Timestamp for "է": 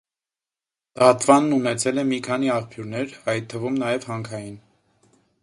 2.03-2.05